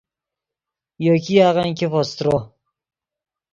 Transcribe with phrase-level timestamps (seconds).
[1.05, 2.35] یو ګیاغن ګیفو سترو